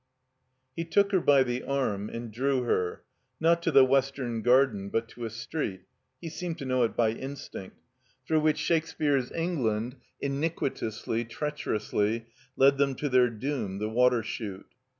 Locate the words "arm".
1.61-2.09